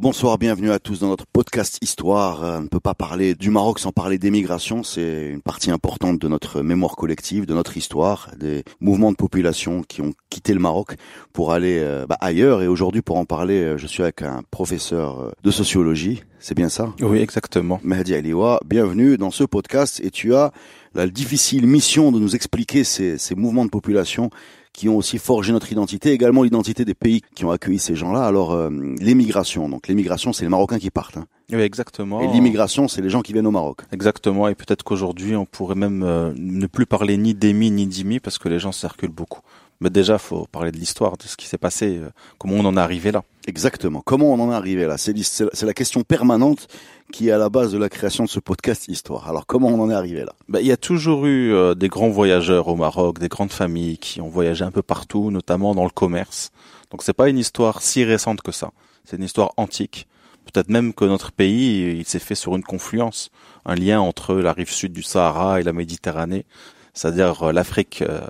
[0.00, 2.44] Bonsoir, bienvenue à tous dans notre podcast Histoire.
[2.44, 4.84] Euh, On ne peut pas parler du Maroc sans parler d'émigration.
[4.84, 9.82] C'est une partie importante de notre mémoire collective, de notre histoire, des mouvements de population
[9.82, 10.94] qui ont quitté le Maroc
[11.32, 12.62] pour aller euh, bah, ailleurs.
[12.62, 16.22] Et aujourd'hui, pour en parler, euh, je suis avec un professeur de sociologie.
[16.38, 16.94] C'est bien ça?
[17.00, 17.80] Oui, exactement.
[17.82, 20.00] Mehdi Aliwa, bienvenue dans ce podcast.
[20.04, 20.52] Et tu as
[20.94, 24.30] la difficile mission de nous expliquer ces, ces mouvements de population
[24.78, 28.24] qui ont aussi forgé notre identité, également l'identité des pays qui ont accueilli ces gens-là.
[28.24, 29.68] Alors, euh, l'émigration.
[29.68, 31.16] Donc, l'émigration, c'est les Marocains qui partent.
[31.16, 31.26] hein.
[31.50, 32.20] Oui, exactement.
[32.20, 33.78] Et l'immigration, c'est les gens qui viennent au Maroc.
[33.90, 34.46] Exactement.
[34.46, 38.38] Et peut-être qu'aujourd'hui, on pourrait même euh, ne plus parler ni d'émis ni d'imi parce
[38.38, 39.40] que les gens circulent beaucoup.
[39.80, 42.76] Mais déjà, faut parler de l'histoire, de ce qui s'est passé, euh, comment on en
[42.76, 43.22] est arrivé là.
[43.46, 44.02] Exactement.
[44.04, 44.98] Comment on en est arrivé là?
[44.98, 46.66] C'est la question permanente
[47.12, 49.28] qui est à la base de la création de ce podcast Histoire.
[49.28, 50.34] Alors, comment on en est arrivé là?
[50.48, 53.98] Ben, il y a toujours eu euh, des grands voyageurs au Maroc, des grandes familles
[53.98, 56.50] qui ont voyagé un peu partout, notamment dans le commerce.
[56.90, 58.72] Donc c'est pas une histoire si récente que ça.
[59.04, 60.06] C'est une histoire antique.
[60.52, 63.30] Peut-être même que notre pays, il s'est fait sur une confluence,
[63.64, 66.46] un lien entre la rive sud du Sahara et la Méditerranée,
[66.94, 68.20] c'est-à-dire euh, l'Afrique euh,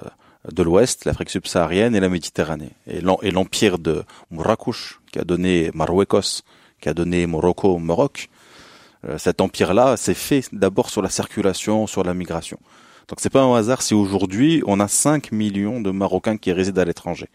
[0.50, 2.70] de l'Ouest, l'Afrique subsaharienne et la Méditerranée.
[2.86, 6.42] Et l'em- et l'empire de Marrakech, qui a donné Marruecos,
[6.80, 8.28] qui a donné Morocco au Maroc,
[9.06, 12.58] euh, cet empire-là s'est fait d'abord sur la circulation, sur la migration.
[13.08, 16.82] Donc c'est pas un hasard si aujourd'hui on a 5 millions de Marocains qui résident
[16.82, 17.28] à l'étranger.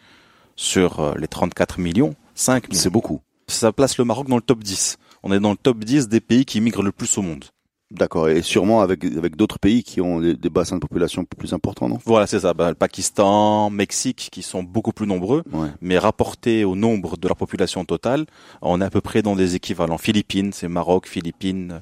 [0.56, 2.80] Sur euh, les 34 millions, 5 millions.
[2.82, 3.22] C'est beaucoup.
[3.48, 4.98] Ça place le Maroc dans le top 10.
[5.24, 7.46] On est dans le top 10 des pays qui migrent le plus au monde.
[7.94, 8.28] D'accord.
[8.28, 11.88] Et sûrement avec, avec d'autres pays qui ont des, des bassins de population plus importants,
[11.88, 12.00] non?
[12.06, 12.54] Voilà, c'est ça.
[12.56, 15.70] Ben, le Pakistan, Mexique, qui sont beaucoup plus nombreux, Ouais.
[15.80, 18.26] mais rapporté au nombre de leur population totale,
[18.64, 20.00] on est à peu près dans des équivalents.
[20.00, 21.82] Philippines, c'est Maroc, Philippines.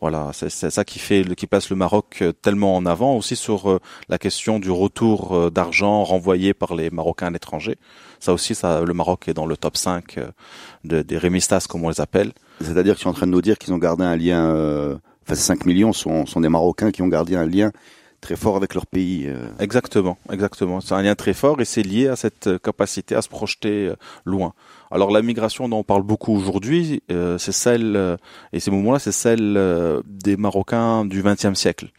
[0.00, 3.70] Voilà, c'est ça qui fait, qui place le Maroc euh, tellement en avant aussi sur
[3.70, 3.78] euh,
[4.08, 7.76] la question du retour euh, d'argent renvoyé par les Marocains à l'étranger.
[8.18, 10.26] Ça aussi, ça, le Maroc est dans le top 5 euh,
[10.82, 12.32] de- des remistas, comme on les appelle.
[12.60, 14.44] C'est-à-dire qu'ils sont en train de nous dire qu'ils ont gardé un lien.
[14.46, 17.70] Euh, enfin, ces 5 millions sont, sont des Marocains qui ont gardé un lien
[18.20, 19.24] très fort avec leur pays.
[19.26, 19.48] euh.
[19.58, 20.80] Exactement, exactement.
[20.80, 23.88] C'est un lien très fort et c'est lié à cette euh, capacité à se projeter
[23.88, 24.54] euh, loin.
[24.92, 28.16] Alors la migration dont on parle beaucoup aujourd'hui, euh, c'est celle, euh,
[28.52, 31.90] et ces moments-là, c'est celle euh, des Marocains du XXe siècle,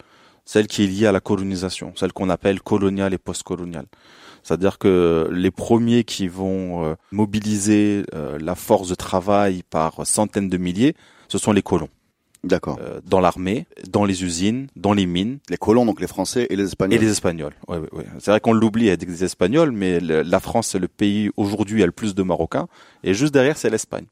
[0.46, 3.86] celle qui est liée à la colonisation, celle qu'on appelle coloniale et postcoloniale.
[4.42, 8.04] C'est-à-dire que les premiers qui vont mobiliser
[8.38, 10.94] la force de travail par centaines de milliers,
[11.28, 11.88] ce sont les colons,
[12.44, 12.78] D'accord.
[12.80, 15.38] euh, dans l'armée, dans les usines, dans les mines.
[15.50, 16.94] Les colons, donc les Français et les Espagnols.
[16.98, 17.54] Et les Espagnols.
[17.68, 18.04] Ouais, ouais, ouais.
[18.20, 21.82] C'est vrai qu'on l'oublie avec des Espagnols, mais le- la France, c'est le pays aujourd'hui
[21.82, 22.68] a le plus de Marocains.
[23.02, 24.04] Et juste derrière, c'est l'Espagne.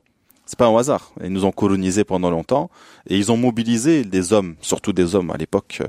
[0.47, 1.13] C'est pas un hasard.
[1.23, 2.69] Ils nous ont colonisés pendant longtemps
[3.09, 5.83] et ils ont mobilisé des hommes, surtout des hommes à l'époque,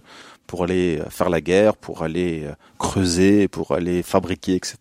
[0.47, 4.77] pour aller faire la guerre, pour aller euh, creuser, pour aller fabriquer, etc.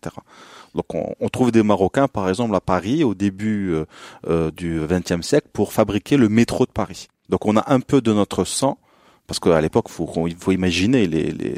[0.75, 3.85] Donc on, on trouve des Marocains, par exemple, à Paris au début euh,
[4.27, 7.07] euh, du XXe siècle pour fabriquer le métro de Paris.
[7.33, 8.77] Donc on a un peu de notre sang,
[9.25, 11.55] parce qu'à l'époque, faut, faut imaginer les, les,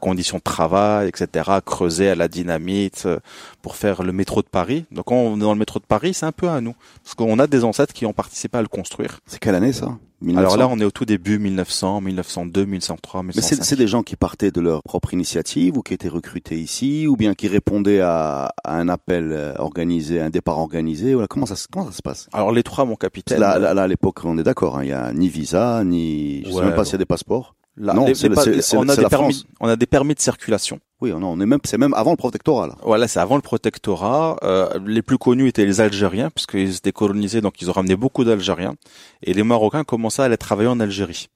[0.00, 3.18] conditions de travail, etc., creuser à la dynamite euh,
[3.62, 4.84] pour faire le métro de Paris.
[4.90, 7.38] Donc on est dans le métro de Paris, c'est un peu à nous, parce qu'on
[7.38, 9.20] a des ancêtres qui ont participé à le construire.
[9.24, 9.96] C'est quelle année ça?
[10.20, 10.38] 1900?
[10.38, 13.76] Alors là, on est au tout début, 1900, 1902, 1903, Mais c'est 1905.
[13.76, 17.34] des gens qui partaient de leur propre initiative ou qui étaient recrutés ici ou bien
[17.34, 21.14] qui répondaient à, à un appel euh, organisé, un départ organisé.
[21.14, 22.28] Voilà, comment ça, se- comment ça se passe?
[22.32, 23.38] Alors les trois, mon capitaine.
[23.38, 24.78] là, là, là, à l'époque, on est d'accord.
[24.78, 26.98] hein, Il y a ni visa, ni je sais Ouais, même pas s'il y a
[26.98, 27.54] des passeports.
[27.78, 29.44] Là, non, les- les on a des permis, France.
[29.60, 30.80] on a des permis de circulation.
[31.00, 32.66] Oui, non, on est même, c'est même avant le protectorat.
[32.66, 32.74] Là.
[32.82, 34.36] Voilà, c'est avant le protectorat.
[34.42, 38.24] Euh, les plus connus étaient les Algériens, puisqu'ils étaient colonisés, donc ils ont ramené beaucoup
[38.24, 38.74] d'Algériens.
[39.22, 41.28] Et les Marocains commençaient à aller travailler en Algérie.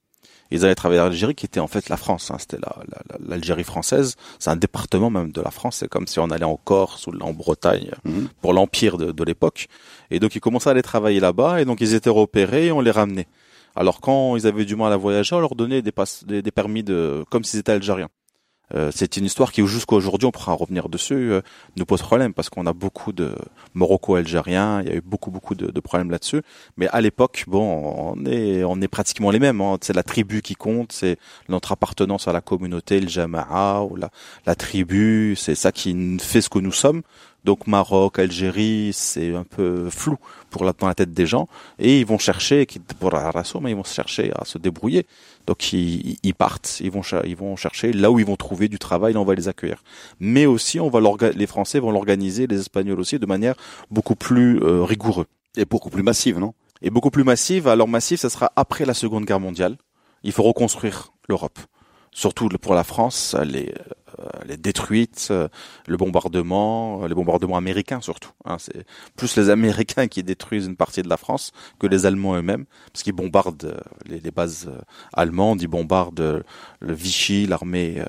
[0.50, 2.30] Ils allaient travailler en Algérie, qui était en fait la France.
[2.30, 2.36] hein.
[2.38, 4.16] C'était la- la- la- l'Algérie française.
[4.38, 5.76] C'est un département même de la France.
[5.78, 8.28] C'est comme si on allait en Corse ou en Bretagne Mhm.
[8.42, 9.68] pour l'empire de, de l'époque.
[10.10, 12.80] Et donc ils commençaient à aller travailler là-bas, et donc ils étaient repérés et on
[12.82, 13.28] les ramenait.
[13.76, 15.92] Alors quand ils avaient du mal à voyager, on leur donnait des,
[16.50, 18.08] permis de, comme s'ils étaient algériens.
[18.74, 21.42] Euh, c'est une histoire qui jusqu'à aujourd'hui, on pourra revenir dessus, euh,
[21.76, 23.34] nous pose problème parce qu'on a beaucoup de
[23.74, 26.40] Morocco-algériens, il y a eu beaucoup beaucoup de, de problèmes là-dessus.
[26.78, 29.60] Mais à l'époque, bon, on est on est pratiquement les mêmes.
[29.60, 29.76] Hein.
[29.82, 34.10] C'est la tribu qui compte, c'est notre appartenance à la communauté, le jama'a ou la,
[34.46, 37.02] la tribu, c'est ça qui fait ce que nous sommes.
[37.44, 40.16] Donc Maroc, Algérie, c'est un peu flou
[40.50, 41.48] pour la, dans la tête des gens.
[41.78, 42.66] Et ils vont chercher,
[42.98, 43.10] pour
[43.60, 45.06] mais ils vont chercher à se débrouiller.
[45.46, 48.78] Donc ils, ils partent, ils vont, ils vont chercher là où ils vont trouver du
[48.78, 49.82] travail, là on va les accueillir.
[50.20, 51.00] Mais aussi, on va
[51.34, 53.54] les Français vont l'organiser, les Espagnols aussi, de manière
[53.90, 55.26] beaucoup plus euh, rigoureuse.
[55.56, 56.54] Et beaucoup plus massive, non?
[56.80, 57.68] Et beaucoup plus massive.
[57.68, 59.76] Alors massive, ça sera après la Seconde Guerre mondiale.
[60.22, 61.58] Il faut reconstruire l'Europe
[62.12, 63.74] surtout pour la France, elle est,
[64.20, 65.48] euh, elle est détruite, euh,
[65.86, 68.30] le bombardement, euh, les bombardements américains surtout.
[68.44, 68.86] Hein, c'est
[69.16, 73.02] plus les Américains qui détruisent une partie de la France que les Allemands eux-mêmes, parce
[73.02, 74.70] qu'ils bombardent les, les, bases
[75.12, 76.44] allemandes, ils bombardent
[76.80, 78.02] le Vichy, l'armée,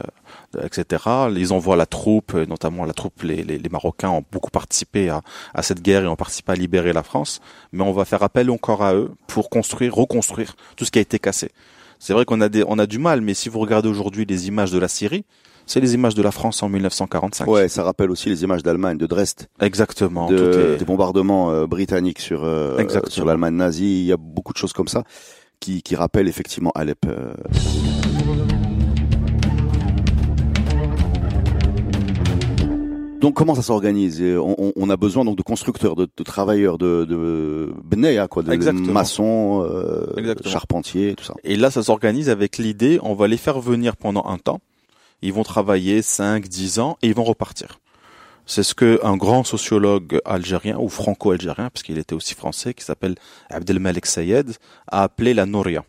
[0.61, 1.03] etc.
[1.35, 5.21] Ils envoient la troupe, notamment la troupe, les, les, les Marocains ont beaucoup participé à,
[5.53, 7.39] à, cette guerre et ont participé à libérer la France,
[7.71, 11.01] mais on va faire appel encore à eux pour construire, reconstruire tout ce qui a
[11.01, 11.51] été cassé.
[12.03, 14.49] C'est vrai qu'on a, des, on a du mal, mais si vous regardez aujourd'hui les
[14.49, 15.23] images de la Syrie,
[15.65, 17.47] c'est les images de la France en 1945.
[17.47, 19.47] Ouais, ça rappelle aussi les images d'Allemagne, de Dresde.
[19.61, 20.29] Exactement.
[20.29, 22.77] Des bombardements euh, britanniques sur euh,
[23.07, 24.01] sur l'Allemagne nazie.
[24.01, 25.05] Il y a beaucoup de choses comme ça
[25.61, 27.05] qui, qui rappellent effectivement Alep.
[27.07, 27.35] Euh.
[33.23, 34.21] Donc comment ça s'organise?
[34.21, 37.73] On, on, a besoin donc de constructeurs, de, de travailleurs, de, de
[38.27, 41.33] quoi, de, maçons, euh, charpentiers, tout ça.
[41.45, 44.59] Et là, ça s'organise avec l'idée, on va les faire venir pendant un temps.
[45.21, 47.79] Ils vont travailler 5, 10 ans et ils vont repartir.
[48.45, 52.83] C'est ce que un grand sociologue algérien ou franco-algérien, parce qu'il était aussi français, qui
[52.83, 53.15] s'appelle
[53.49, 54.51] Abdelmalek Sayed,
[54.87, 55.85] a appelé la Noria.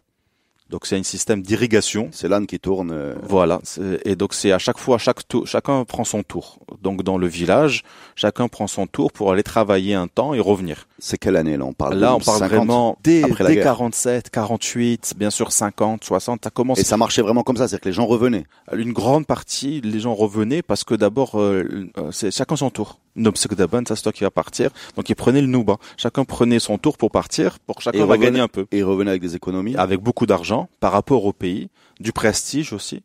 [0.75, 2.09] Donc c'est un système d'irrigation.
[2.11, 2.91] C'est l'âne qui tourne.
[2.93, 3.15] Euh.
[3.23, 3.61] Voilà.
[4.05, 6.59] Et donc c'est à chaque fois, chaque tour, chacun prend son tour.
[6.83, 7.85] Donc dans le village,
[8.17, 10.89] chacun prend son tour pour aller travailler un temps et revenir.
[10.99, 11.65] C'est quelle année là?
[11.65, 16.51] On parle Là on parle vraiment dès, dès 47, 48, bien sûr 50, 60, ça
[16.51, 16.81] commence.
[16.81, 18.45] Et ça marchait vraiment comme ça, c'est-à-dire que les gens revenaient.
[18.73, 22.99] Une grande partie, les gens revenaient parce que d'abord, euh, euh, c'est chacun son tour.
[23.17, 24.71] Nobsekdaban, ça c'est toi qui va partir.
[24.97, 25.77] Donc ils prenaient le Nouba.
[25.97, 28.67] Chacun prenait son tour pour partir, pour chacun va gagner un peu.
[28.73, 29.77] Et ils revenaient avec des économies.
[29.77, 31.69] Avec beaucoup d'argent par rapport au pays,
[32.01, 33.03] du prestige aussi.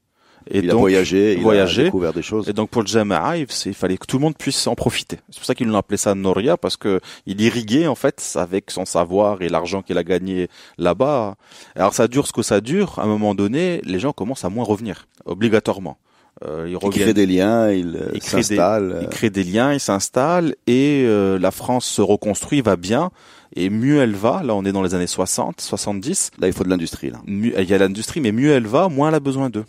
[0.51, 2.49] Et il donc, a voyagé, il a découvert des choses.
[2.49, 5.19] Et donc pour le Jama'a, il, fallait que tout le monde puisse en profiter.
[5.29, 8.71] C'est pour ça qu'ils l'ont appelé ça Noria, parce que il irriguait en fait avec
[8.71, 10.47] son savoir et l'argent qu'il a gagné
[10.77, 11.35] là-bas.
[11.75, 12.97] Alors ça dure ce que ça dure.
[12.97, 15.97] À un moment donné, les gens commencent à moins revenir, obligatoirement.
[16.45, 18.99] Euh, il crée des liens, il, euh, s'installe.
[19.01, 23.11] Il crée des liens, il s'installe et euh, la France se reconstruit, va bien
[23.55, 24.43] et mieux elle va.
[24.43, 26.31] Là, on est dans les années 60, 70.
[26.39, 27.09] Là, il faut de l'industrie.
[27.09, 29.65] Là, il y a l'industrie, mais mieux elle va, moins elle a besoin d'eux.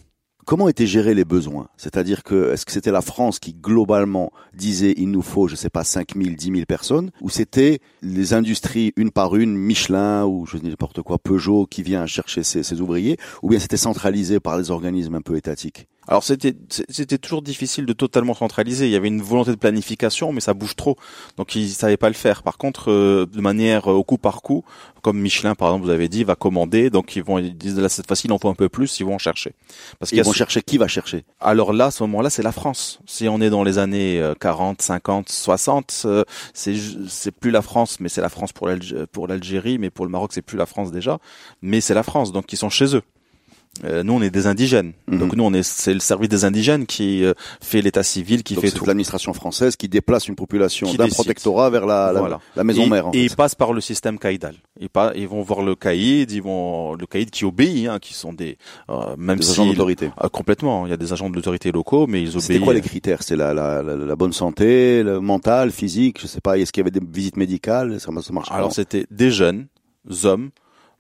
[0.47, 1.69] Comment étaient gérés les besoins?
[1.77, 5.71] C'est-à-dire que est-ce que c'était la France qui globalement disait il nous faut je sais
[5.71, 7.11] pas 5 000, 10 000 personnes?
[7.21, 11.83] Ou c'était les industries une par une, Michelin ou je dis n'importe quoi, Peugeot qui
[11.83, 13.17] vient chercher ses, ouvriers?
[13.43, 15.87] Ou bien c'était centralisé par les organismes un peu étatiques?
[16.11, 16.57] Alors c'était
[16.89, 18.87] c'était toujours difficile de totalement centraliser.
[18.87, 20.97] Il y avait une volonté de planification, mais ça bouge trop,
[21.37, 22.43] donc ils savaient pas le faire.
[22.43, 24.65] Par contre, euh, de manière euh, au coup par coup,
[25.03, 27.89] comme Michelin par exemple, vous avez dit, va commander, donc ils vont ils disent là
[27.89, 29.53] cette fois-ci il en faut un peu plus, ils vont en chercher.
[30.01, 31.25] Parce qu'ils vont chercher qui va chercher?
[31.39, 32.99] Alors là, à ce moment-là, c'est la France.
[33.07, 36.07] Si on est dans les années 40, 50, 60,
[36.53, 36.75] c'est
[37.09, 40.43] c'est plus la France, mais c'est la France pour l'Algérie, mais pour le Maroc c'est
[40.43, 41.21] plus la France déjà,
[41.63, 43.03] mais c'est la France, donc ils sont chez eux.
[43.85, 44.93] Euh, nous, on est des indigènes.
[45.07, 45.19] Mhm.
[45.19, 48.55] Donc nous, on est, c'est le service des indigènes qui euh, fait l'état civil, qui
[48.57, 48.85] fait tout.
[48.85, 52.13] l'administration française qui déplace une population d'un protectorat vers la,
[52.57, 53.07] la, maison mère.
[53.13, 54.57] et ils passent par le système caïdal.
[54.81, 58.13] Ils, pas, ils vont voir le caïd, ils vont le caïd qui obéit, hein, qui
[58.13, 58.59] sont des
[58.91, 60.11] euh, même des agents d'autorité.
[60.19, 60.87] Ah, complètement.
[60.87, 62.47] Il y a des agents de l'autorité locaux, mais ils obéissent.
[62.47, 63.23] C'était quoi les critères?
[63.23, 66.21] C'est la, la, la, bonne santé, le mental, physique.
[66.21, 66.59] Je sais pas.
[66.59, 67.99] Est-ce qu'il y avait des visites médicales?
[68.01, 68.51] Ça, ça marche.
[68.51, 69.69] Alors c'était des jeunes
[70.25, 70.51] hommes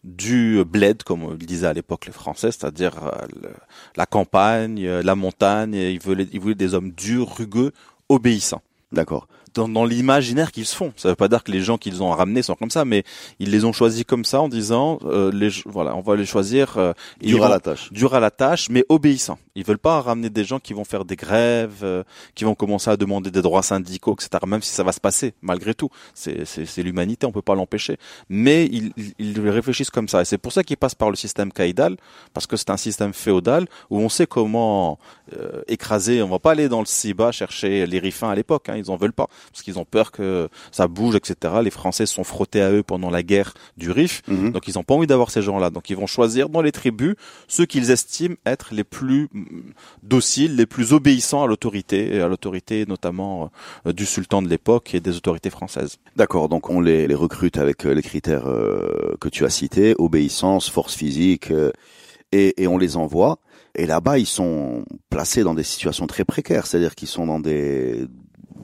[0.04, 3.48] du bled, comme on le disait à l'époque les Français, c'est-à-dire euh,
[3.96, 5.74] la campagne, euh, la montagne.
[5.74, 7.72] Ils voulaient, ils voulaient des hommes durs, rugueux,
[8.08, 8.62] obéissants.
[8.92, 10.92] D'accord dans, dans l'imaginaire qu'ils se font.
[10.96, 13.04] Ça veut pas dire que les gens qu'ils ont ramenés sont comme ça, mais
[13.38, 16.76] ils les ont choisis comme ça en disant, euh, les, voilà, on va les choisir
[16.76, 19.38] euh, dur à la tâche, dur à la tâche, mais obéissants.
[19.54, 22.02] Ils veulent pas ramener des gens qui vont faire des grèves, euh,
[22.34, 24.30] qui vont commencer à demander des droits syndicaux, etc.
[24.46, 27.96] Même si ça va se passer, malgré tout, c'est l'humanité, on peut pas l'empêcher.
[28.28, 31.52] Mais ils, ils réfléchissent comme ça, et c'est pour ça qu'ils passent par le système
[31.52, 31.96] caïdal,
[32.32, 34.98] parce que c'est un système féodal où on sait comment
[35.36, 36.22] euh, écraser.
[36.22, 38.96] On va pas aller dans le Siba chercher les rifins à l'époque, hein, ils en
[38.96, 41.54] veulent pas parce qu'ils ont peur que ça bouge, etc.
[41.62, 44.52] Les Français sont frottés à eux pendant la guerre du Rif, mhm.
[44.52, 45.70] donc ils n'ont pas envie d'avoir ces gens-là.
[45.70, 47.14] Donc ils vont choisir dans les tribus
[47.48, 52.84] ceux qu'ils estiment être les plus mm, dociles, les plus obéissants à l'autorité, à l'autorité
[52.86, 53.50] notamment
[53.86, 55.96] euh, du sultan de l'époque et des autorités françaises.
[56.16, 60.68] D'accord, donc on les, recrute avec euh, les critères euh, que tu as cités, obéissance,
[60.70, 61.52] force physique,
[62.32, 63.38] et, et on les envoie.
[63.74, 68.06] Et là-bas, ils sont placés dans des situations très précaires, c'est-à-dire qu'ils sont dans des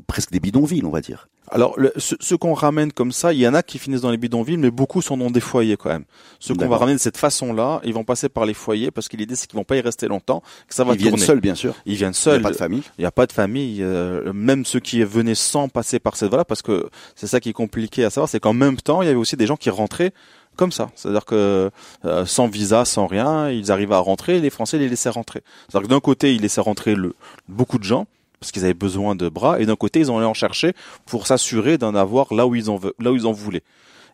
[0.07, 1.29] presque des bidonvilles, on va dire.
[1.49, 4.17] Alors, le, ceux, qu'on ramène comme ça, il y en a qui finissent dans les
[4.17, 6.05] bidonvilles, mais beaucoup sont dans des foyers quand même.
[6.41, 9.17] Ceux qu'on va ramener de cette façon-là, ils vont passer par les foyers parce que
[9.17, 11.55] l'idée c'est qu'ils vont pas y rester longtemps, que ça va ils viennent seuls, bien
[11.55, 11.75] sûr.
[11.87, 12.41] Ils viennent seuls.
[12.41, 12.83] Il n'y a pas de famille.
[12.99, 13.79] Il n'y a pas de famille.
[13.81, 17.51] Euh, même ceux qui venaient sans passer par cette voie-là, parce que c'est ça qui
[17.51, 19.71] est compliqué à savoir, c'est qu'en même temps, il y avait aussi des gens qui
[19.71, 20.13] rentraient
[20.57, 20.91] comme ça.
[20.97, 21.71] C'est-à-dire que
[22.05, 25.43] euh, sans visa, sans rien, ils arrivaient à rentrer, les Français les laissaient rentrer.
[25.69, 27.15] C'est-à-dire que d'un côté, ils laissaient rentrer le,
[27.49, 28.07] beaucoup de gens,
[28.41, 30.73] parce qu'ils avaient besoin de bras, et d'un côté ils ont allé en chercher
[31.07, 33.63] pour s'assurer d'en avoir là où ils en là où ils en voulaient.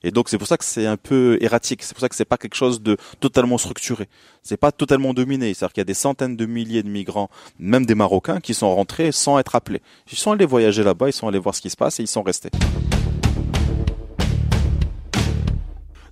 [0.05, 2.25] Et donc c'est pour ça que c'est un peu erratique, c'est pour ça que c'est
[2.25, 4.09] pas quelque chose de totalement structuré.
[4.43, 7.87] C'est pas totalement dominé, c'est-à-dire qu'il y a des centaines de milliers de migrants, même
[7.87, 9.81] des Marocains qui sont rentrés sans être appelés.
[10.11, 12.09] Ils sont allés voyager là-bas, ils sont allés voir ce qui se passe et ils
[12.09, 12.51] sont restés.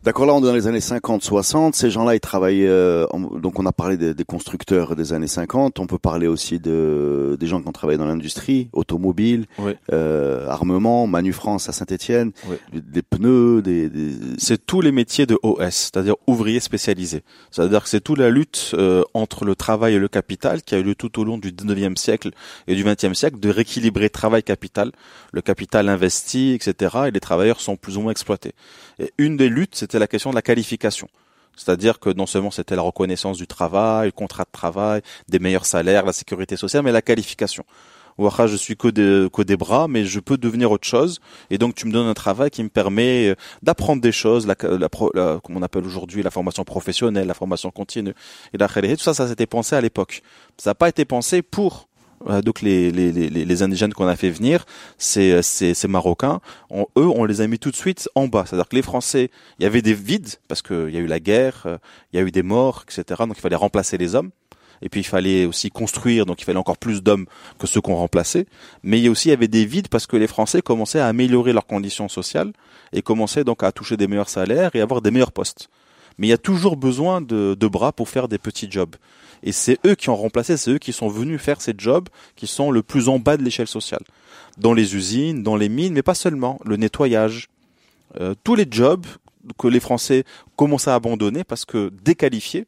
[0.03, 1.75] D'accord, là on est dans les années 50-60.
[1.75, 2.67] Ces gens-là, ils travaillent.
[2.67, 5.79] Euh, donc on a parlé des, des, constructeurs des années 50.
[5.79, 9.45] On peut parler aussi de des gens qui ont travaillé dans l'industrie automobile,
[9.93, 12.33] euh, armement, Manu France à Saint-Étienne,
[12.73, 13.91] des pneus, des.
[13.91, 14.13] des...
[14.39, 17.23] C'est tous les métiers de OS, c'est-à-dire ouvriers spécialisés.
[17.51, 20.79] C'est-à-dire que c'est toute la lutte euh, entre le travail et le capital qui a
[20.79, 22.31] eu lieu tout au long du 19e siècle
[22.69, 24.93] et du 20e siècle de rééquilibrer travail-capital.
[25.33, 26.97] Le capital investi, etc.
[27.09, 28.55] Et les travailleurs sont plus ou moins exploités.
[29.01, 31.09] Et une des luttes, c'était la question de la qualification.
[31.57, 35.67] C'est-à-dire que non seulement c'était la reconnaissance du travail, le contrat de travail, des meilleurs
[35.67, 37.65] salaires, la sécurité sociale, mais la qualification.
[38.19, 41.21] Ouaha, je suis que des, que des bras, mais je peux devenir autre chose.
[41.49, 44.55] Et donc, tu me donnes un travail qui me permet euh, d'apprendre des choses, la,
[44.63, 48.15] la, la, comme on appelle aujourd'hui la formation professionnelle, la formation continue.
[48.53, 50.23] Et la tout ça, ça s'était pensé à l'époque.
[50.59, 51.89] Ça n'a pas été pensé pour
[52.45, 54.67] donc les, les, les, les indigènes qu'on a fait venir,
[54.99, 56.41] ces, ces, ces Marocains,
[56.73, 58.45] eux, on les a mis tout de suite en bas.
[58.47, 61.21] C'est-à-dire que les Français, il y avait des vides parce qu'il y a eu la
[61.21, 61.79] guerre, euh,
[62.13, 63.23] il y a eu des morts, etc.
[63.27, 64.31] Donc il fallait remplacer les hommes.
[64.83, 67.27] Et puis il fallait aussi construire, donc il fallait encore plus d'hommes
[67.59, 68.47] que ceux qu'on remplaçait.
[68.83, 71.01] Mais il y a aussi il y avait des vides parce que les Français commençaient
[71.01, 72.53] à améliorer leurs conditions sociales
[72.93, 75.69] et commençaient donc à toucher des meilleurs salaires et avoir des meilleurs postes.
[76.19, 78.97] Mais il y a toujours besoin de, bras pour faire des petits jobs.
[79.43, 82.47] Et c'est eux qui ont remplacé, c'est eux qui sont venus faire ces jobs qui
[82.47, 84.03] sont le plus en bas de l'échelle sociale.
[84.59, 86.61] Dans les usines, dans les mines, mais pas seulement.
[86.65, 87.49] Le nettoyage.
[88.21, 89.07] Euh, tous les jobs
[89.59, 90.25] que les Français
[90.57, 92.67] commençaient à abandonner parce que déqualifiés,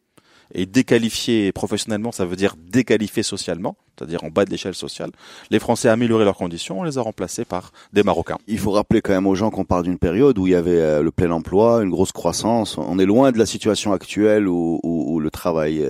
[0.55, 5.11] et déqualifiés professionnellement, ça veut dire déqualifiés socialement, c'est-à-dire en bas de l'échelle sociale.
[5.51, 8.39] Les Français ont amélioré leurs conditions, on les a remplacés par des Marocains.
[8.47, 10.81] Il faut rappeler quand même aux gens qu'on parle d'une période où il y avait
[10.81, 12.79] euh, le plein emploi, une grosse croissance.
[12.79, 15.83] On est loin de la situation actuelle où, où, où le travail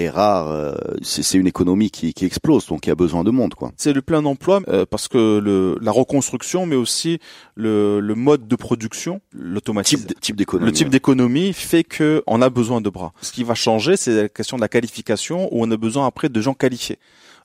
[0.00, 0.48] est rare.
[0.48, 3.54] Euh, c'est une économie qui, qui, explose, donc il y a besoin de monde.
[3.54, 3.72] quoi.
[3.76, 7.18] C'est le plein emploi euh, parce que le, la reconstruction, mais aussi
[7.54, 12.50] le, le mode de production, l'automatisme, type d'économie, le type d'économie fait que on a
[12.50, 13.12] besoin de bras.
[13.20, 16.28] Ce qui va changer, c'est la question de la qualification où on a besoin après
[16.28, 16.98] de gens qualifiés.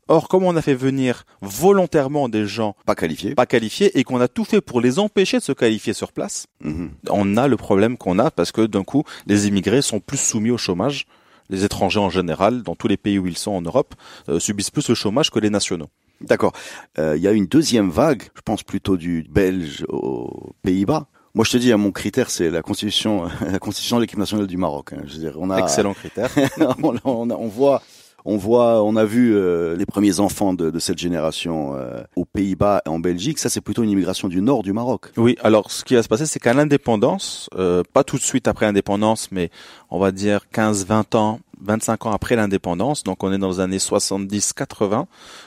[0.07, 4.21] Or, comme on a fait venir volontairement des gens pas qualifiés, pas qualifiés, et qu'on
[4.21, 6.91] a tout fait pour les empêcher de se qualifier sur place, mhm.
[7.09, 10.51] on a le problème qu'on a parce que d'un coup, les immigrés sont plus soumis
[10.51, 11.07] au chômage.
[11.49, 13.95] Les étrangers en général, dans tous les pays où ils sont en Europe,
[14.29, 15.89] euh, subissent plus le chômage que les nationaux.
[16.21, 16.53] D'accord.
[16.97, 21.07] Euh, il y a une deuxième vague, je pense plutôt du Belge aux Pays-Bas.
[21.33, 24.47] Moi, je te dis, hein, mon critère, c'est la constitution, la constitution de l'équipe nationale
[24.47, 24.93] du Maroc.
[24.93, 25.01] Hein.
[25.05, 26.29] Je veux dire, on a excellent critère.
[26.81, 27.81] on, on, on, voit
[28.25, 32.25] on voit, on a vu euh, les premiers enfants de, de cette génération euh, aux
[32.25, 33.38] Pays-Bas et en Belgique.
[33.38, 35.12] Ça, c'est plutôt une immigration du nord du Maroc.
[35.15, 35.38] Oui.
[35.44, 38.65] Alors, ce qui va se passer, c'est qu'à l'indépendance, euh, pas tout de suite après
[38.65, 39.51] l'indépendance, mais
[39.91, 43.60] on va dire 15, 20 ans, 25 ans après l'indépendance, donc on est dans les
[43.60, 45.05] années 70-80,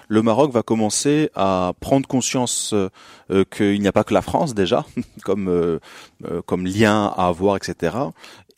[0.09, 4.55] le Maroc va commencer à prendre conscience euh, qu'il n'y a pas que la France
[4.55, 4.87] déjà,
[5.25, 5.79] comme euh,
[6.47, 7.91] comme lien à avoir, etc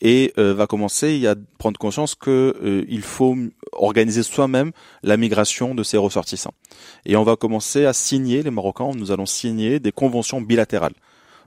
[0.01, 3.35] et euh, va commencer à prendre conscience que euh, il faut
[3.73, 4.71] organiser soi-même
[5.03, 6.53] la migration de ses ressortissants.
[7.05, 10.93] Et on va commencer à signer, les Marocains, nous allons signer des conventions bilatérales.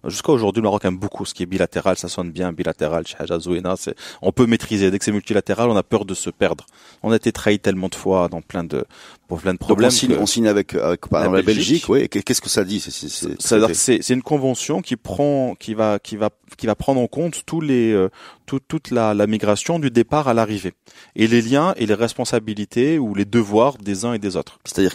[0.06, 3.94] Jusqu'à aujourd'hui, le Maroc aime beaucoup ce qui est bilatéral, ça sonne bien, bilatéral, c'est,
[4.23, 4.90] on peut maîtriser.
[4.90, 6.66] Dès que c'est multilatéral, on a peur de se perdre.
[7.02, 8.84] On a été trahi tellement de fois dans plein de,
[9.28, 9.90] pour plein de problèmes.
[10.18, 12.08] on, signe, avec, avec par la, Belgique, oui.
[12.08, 16.75] Qu'est-ce que ça dit C'est une convention qui prend, qui va, qui va, qui va
[16.75, 18.11] prendre en compte tous les, euh,
[18.46, 20.75] toute la, la migration du départ à l'arrivée
[21.16, 24.58] et les liens et les responsabilités ou les devoirs des uns et des autres.
[24.64, 24.94] C'est-à-dire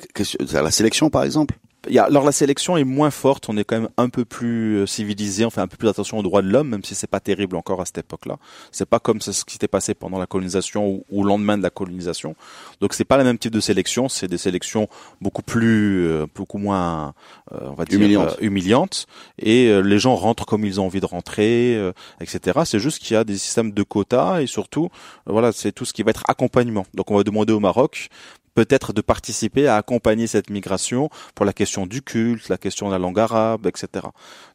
[0.53, 1.55] la sélection, par exemple
[1.87, 5.45] alors la sélection est moins forte, on est quand même un peu plus euh, civilisé,
[5.45, 7.55] on fait un peu plus attention aux droits de l'homme, même si c'est pas terrible
[7.55, 8.37] encore à cette époque-là.
[8.71, 11.69] C'est pas comme ce qui s'était passé pendant la colonisation ou au lendemain de la
[11.69, 12.35] colonisation.
[12.81, 14.89] Donc c'est pas le même type de sélection, c'est des sélections
[15.21, 17.13] beaucoup plus, euh, beaucoup moins,
[17.53, 17.99] euh, on va dire
[18.41, 19.07] humiliantes.
[19.37, 21.79] Et les gens rentrent comme ils ont envie de rentrer,
[22.19, 22.59] etc.
[22.65, 24.89] C'est juste qu'il y a des systèmes de quotas et surtout,
[25.25, 26.85] voilà, c'est tout ce qui va être accompagnement.
[26.93, 28.09] Donc on va demander au Maroc
[28.59, 32.91] peut-être de participer à accompagner cette migration pour la question du culte, la question de
[32.91, 34.07] la langue arabe, etc.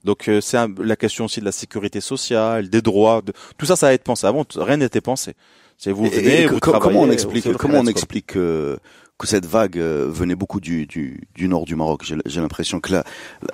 [0.04, 3.76] Donc euh, c'est la question aussi de la sécurité sociale, des droits, de, tout ça,
[3.76, 4.26] ça va être pensé.
[4.26, 5.32] Avant, rien n'était pensé.
[5.78, 8.76] C'est vous venez, vous Comment on explique, comment on explique euh,
[9.18, 12.04] que cette vague euh, venait beaucoup du, du, du nord du Maroc?
[12.04, 13.04] J'ai l'impression que là,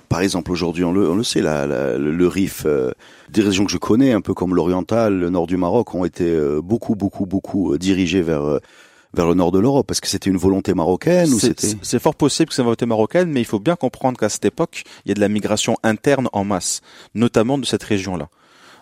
[0.08, 1.66] par exemple, aujourd'hui, on le, on le sait, là,
[1.98, 2.92] le Rif, euh,
[3.28, 6.24] des régions que je connais, un peu comme l'oriental, le nord du Maroc, ont été
[6.24, 8.58] euh, beaucoup, beaucoup, beaucoup dirigés vers
[9.14, 12.14] vers le nord de l'Europe Parce que c'était une volonté marocaine ou c'était C'est fort
[12.14, 15.08] possible que c'est une volonté marocaine, mais il faut bien comprendre qu'à cette époque, il
[15.08, 16.80] y a de la migration interne en masse,
[17.14, 18.28] notamment de cette région-là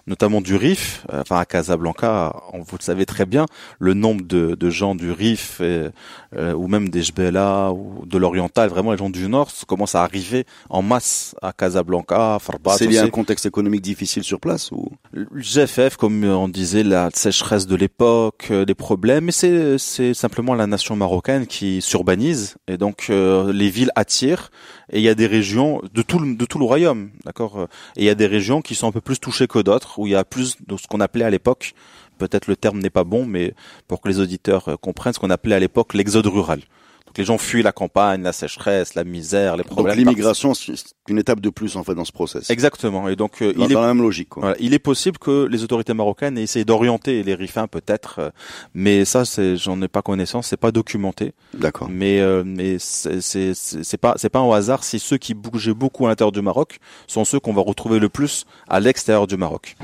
[0.08, 3.46] notamment du Rif, euh, enfin à Casablanca, vous le savez très bien,
[3.78, 5.90] le nombre de, de gens du Rif euh,
[6.32, 10.46] ou même des Jbela ou de l'Oriental, vraiment les gens du Nord, commencent à arriver
[10.70, 12.76] en masse à Casablanca, Farbat.
[12.78, 14.90] C'est lié à un contexte économique difficile sur place ou?
[15.34, 20.54] GFF, comme on disait, la sécheresse de l'époque, euh, les problèmes, mais c'est c'est simplement
[20.54, 24.50] la nation marocaine qui s'urbanise et donc les villes attirent
[24.90, 27.68] et il y a des régions de tout le, de tout le royaume, d'accord.
[27.96, 30.06] Et il y a des régions qui sont un peu plus touchées que d'autres, où
[30.06, 31.74] il y a plus de ce qu'on appelait à l'époque,
[32.18, 33.54] peut-être le terme n'est pas bon, mais
[33.86, 36.60] pour que les auditeurs euh, comprennent ce qu'on appelait à l'époque l'exode rural.
[37.08, 39.96] Donc les gens fuient la campagne, la sécheresse, la misère, les problèmes.
[39.96, 40.74] Donc l'immigration, c'est
[41.08, 42.50] une étape de plus en fait dans ce process.
[42.50, 43.08] Exactement.
[43.08, 44.30] Et donc euh, il est dans la même logique.
[44.30, 44.54] Quoi.
[44.60, 48.30] il est possible que les autorités marocaines aient essayé d'orienter les rifins peut-être, euh,
[48.74, 51.32] mais ça, c'est, j'en ai pas connaissance, c'est pas documenté.
[51.54, 51.88] D'accord.
[51.90, 55.74] Mais euh, mais c'est c'est c'est pas c'est pas un hasard si ceux qui bougeaient
[55.74, 59.36] beaucoup à l'intérieur du Maroc sont ceux qu'on va retrouver le plus à l'extérieur du
[59.36, 59.76] Maroc.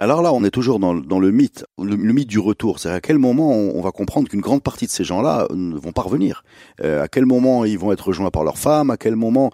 [0.00, 2.78] Alors là, on est toujours dans, le mythe, le, mythe du retour.
[2.78, 5.92] C'est à quel moment on, va comprendre qu'une grande partie de ces gens-là ne vont
[5.92, 6.44] pas revenir.
[6.82, 8.90] Euh, à quel moment ils vont être rejoints par leurs femmes.
[8.90, 9.50] À quel moment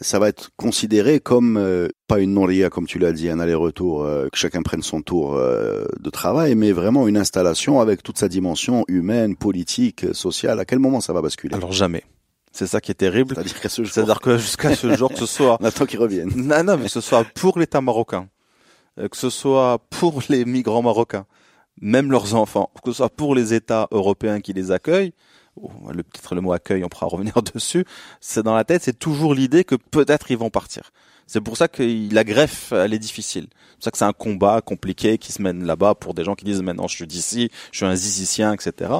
[0.00, 4.04] ça va être considéré comme euh, pas une non-ria comme tu l'as dit, un aller-retour,
[4.04, 8.28] euh, que chacun prenne son tour de travail, mais vraiment une installation avec toute sa
[8.28, 10.60] dimension humaine, politique, sociale.
[10.60, 12.04] À quel moment ça va basculer Alors jamais.
[12.52, 13.34] C'est ça qui est terrible.
[13.34, 15.58] C'est-à-dire que jusqu'à ce jour, que ce soit.
[15.60, 16.32] On attend qu'ils reviennent.
[16.36, 18.37] Non, non, mais ce soit pour l'État marocain euh,
[19.10, 21.26] que ce soit pour les migrants marocains,
[21.80, 25.12] même leurs enfants, que ce soit pour les États européens qui les accueillent,
[25.92, 27.84] le peut-être le mot accueil, on pourra revenir dessus.
[28.20, 30.90] C'est dans la tête, c'est toujours l'idée que peut-être ils vont partir.
[31.30, 33.48] C'est pour ça que la greffe, elle est difficile.
[33.52, 36.34] C'est pour ça que c'est un combat compliqué qui se mène là-bas pour des gens
[36.34, 38.90] qui disent maintenant je suis d'ici, je suis un zizicien, etc.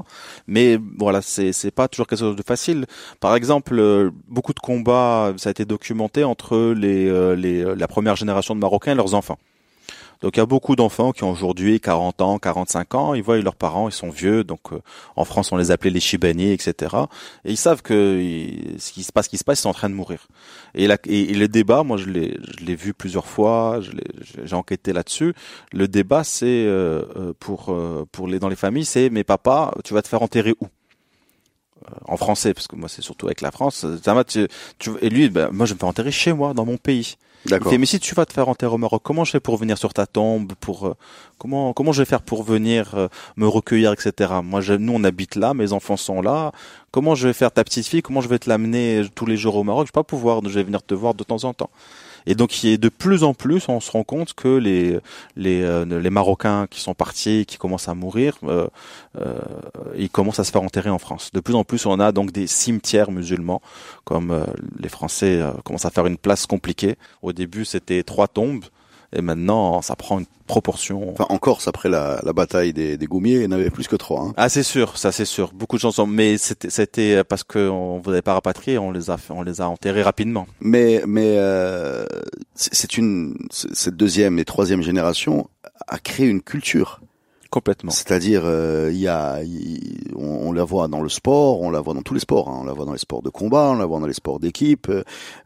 [0.47, 2.85] Mais voilà, c'est c'est pas toujours quelque chose de facile.
[3.19, 7.89] Par exemple, euh, beaucoup de combats, ça a été documenté entre les, euh, les la
[7.89, 9.39] première génération de Marocains et leurs enfants.
[10.21, 13.39] Donc il y a beaucoup d'enfants qui ont aujourd'hui 40 ans, 45 ans, ils voient
[13.39, 14.81] leurs parents, ils sont vieux, donc euh,
[15.15, 16.97] en France on les appelait les chibaniers, etc.
[17.45, 18.21] Et ils savent que
[18.79, 20.27] ce qui se passe, ce qui se passe, ils sont en train de mourir.
[20.75, 23.81] Et, la, et, le débat, moi je l'ai, vu plusieurs fois,
[24.45, 25.35] j'ai enquêté là-dessus.
[25.73, 27.77] Le débat, c'est euh, euh, pour
[28.13, 30.67] pour les dans les familles, c'est mais papa, tu vas te faire enterrer où?
[32.07, 33.87] En français, parce que moi c'est surtout avec la France.
[34.79, 37.17] Tu, et lui, ben, moi je me fais enterrer chez moi, dans mon pays.
[37.79, 39.93] Mais si tu vas te faire enterrer au Maroc, comment je fais pour venir sur
[39.95, 40.95] ta tombe, pour euh,
[41.39, 44.33] comment comment je vais faire pour venir euh, me recueillir, etc.
[44.43, 46.53] Moi, je, nous on habite là, mes enfants sont là.
[46.91, 48.03] Comment je vais faire ta petite fille?
[48.03, 49.87] Comment je vais te l'amener tous les jours au Maroc?
[49.87, 50.41] Je vais pas pouvoir.
[50.45, 51.71] Je vais venir te voir de temps en temps.
[52.27, 55.01] Et donc, de plus en plus, on se rend compte que les
[55.63, 58.69] euh, Marocains qui sont partis, qui commencent à mourir, euh,
[59.21, 59.39] euh,
[59.97, 61.31] ils commencent à se faire enterrer en France.
[61.33, 63.63] De plus en plus, on a donc des cimetières musulmans,
[64.05, 64.45] comme euh,
[64.79, 66.97] les Français commencent à faire une place compliquée.
[67.23, 68.65] Au début, c'était trois tombes.
[69.17, 71.11] Et maintenant, ça prend une proportion.
[71.13, 73.89] Enfin, en Corse, après la, la bataille des, des Goumiers, il y en avait plus
[73.89, 74.21] que trois.
[74.21, 74.35] Hein.
[74.37, 75.53] Ah, c'est sûr, ça c'est sûr.
[75.55, 79.17] Beaucoup de chansons, mais c'était, c'était parce qu'on vous avait pas rapatrié, on les a,
[79.31, 80.47] on les a enterrés rapidement.
[80.61, 82.05] Mais, mais euh,
[82.55, 85.49] c'est une, cette deuxième et troisième génération
[85.87, 87.01] a créé une culture.
[87.51, 87.91] Complètement.
[87.91, 89.41] C'est-à-dire, euh, il y a,
[90.15, 92.51] on, la voit dans le sport, on la voit dans tous les sports.
[92.51, 92.59] Hein.
[92.61, 94.93] On la voit dans les sports de combat, on la voit dans les sports d'équipe.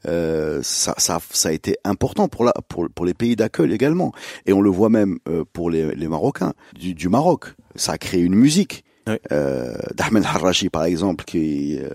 [0.06, 4.12] Euh, ça, ça, ça a été important pour la, pour, pour les pays d'accueil également.
[4.46, 7.54] Et on le voit même euh, pour les, les Marocains du, du Maroc.
[7.76, 8.84] Ça a créé une musique.
[9.06, 9.14] Oui.
[9.32, 11.90] Euh, D'Ahmed Harrachi, par exemple, qui, euh,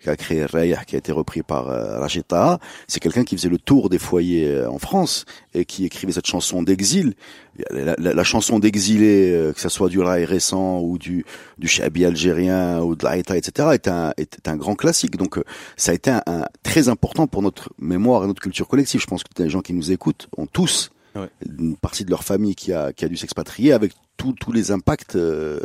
[0.00, 2.24] qui a créé Rayah, qui a été repris par euh, Rachid
[2.88, 6.26] c'est quelqu'un qui faisait le tour des foyers euh, en France et qui écrivait cette
[6.26, 7.14] chanson d'exil.
[7.70, 11.26] La, la, la, chanson d'exilé, que ce soit du rail récent ou du,
[11.58, 15.16] du shabi algérien ou de l'Aïta, etc., est un, est un grand classique.
[15.16, 15.38] Donc
[15.76, 19.00] ça a été un, un, très important pour notre mémoire et notre culture collective.
[19.00, 20.90] Je pense que les gens qui nous écoutent ont tous
[21.58, 23.92] une partie de leur famille qui a, qui a dû s'expatrier avec
[24.38, 25.16] tous les impacts.
[25.16, 25.60] euh,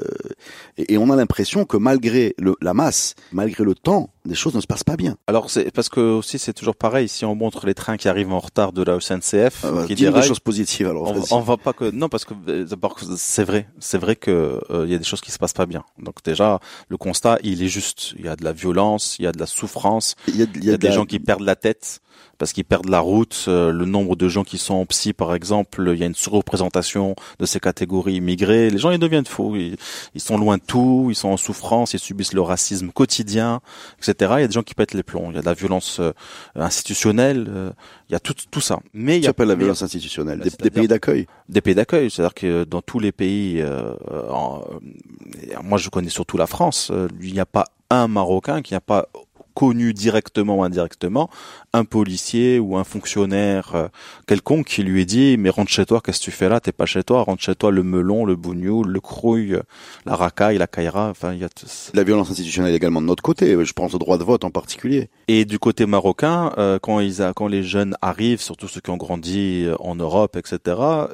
[0.77, 4.55] et, et on a l'impression que malgré le, la masse, malgré le temps, des choses
[4.55, 5.17] ne se passent pas bien.
[5.27, 7.07] Alors c'est parce que aussi c'est toujours pareil.
[7.07, 10.03] Si on montre les trains qui arrivent en retard de la SNCF, Euh, qui dis
[10.03, 11.13] des déraillent, choses positives alors.
[11.31, 14.85] on, on va pas que non parce que d'abord c'est vrai, c'est vrai que euh,
[14.87, 15.83] il y a des choses qui se passent pas bien.
[15.99, 18.13] Donc déjà le constat il est juste.
[18.17, 20.45] Il y a de la violence, il y a de la souffrance, Il y a,
[20.55, 21.99] il y a, de des la- gens qui perdent la tête
[22.37, 23.45] parce qu'ils perdent la route.
[23.47, 26.15] Euh, le nombre de gens qui sont en psy, par exemple, il y a une
[26.15, 28.44] surreprésentation de ces catégories immigrées.
[28.53, 29.55] Les gens, ils deviennent fous.
[29.55, 29.75] Ils,
[30.13, 31.07] ils sont loin de tout.
[31.09, 31.93] Ils sont en souffrance.
[31.93, 33.61] Ils subissent le racisme quotidien,
[33.97, 34.33] etc.
[34.37, 35.27] Il y a des gens qui pètent les plombs.
[35.31, 36.11] Il y a de la violence euh,
[36.55, 37.47] institutionnelle.
[37.49, 37.71] euh,
[38.09, 38.79] il y a tout, tout ça.
[38.93, 41.25] Mais il y a appelles la violence institutionnelle, Bah, des, pays d'accueil.
[41.49, 42.11] des pays d'accueil.
[42.11, 43.93] C'est-à-dire que dans tous les pays, euh,
[44.29, 48.61] en- euh, moi je connais surtout la France, euh, il n'y a pas un Marocain
[48.61, 49.07] qui n'a pas
[49.55, 51.29] connu directement ou indirectement
[51.73, 53.87] un policier ou un fonctionnaire euh,
[54.27, 56.59] quelconque qui lui ait dit mais rentre chez toi qu'est-ce que tu fais là?
[56.59, 59.57] T'es pas chez toi rentre chez toi le melon le bougnou le crouille
[60.05, 63.23] la racaille la caïra enfin il y a tout- La violence institutionnelle également de notre
[63.23, 63.55] côté.
[63.65, 65.09] Je pense au droit de vote en particulier.
[65.27, 68.89] Et du côté marocain, euh, quand ils a, quand les jeunes arrivent, surtout ceux qui
[68.91, 70.59] ont grandi euh, en Europe, etc.,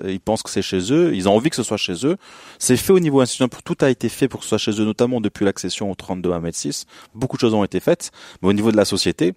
[0.07, 2.17] ils pensent que c'est chez eux, ils ont envie que ce soit chez eux.
[2.59, 4.79] C'est fait au niveau institutionnel, pour- tout a été fait pour que ce soit chez
[4.81, 8.49] eux, notamment depuis l'accession au 32 à 6 Beaucoup de choses ont été faites, mais
[8.49, 9.33] au niveau de la société,